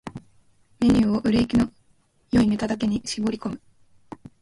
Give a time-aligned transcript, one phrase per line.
[0.09, 0.21] ⅱ
[0.79, 1.69] メニューを売れ行きの
[2.31, 3.61] 良いネタだけに絞り込む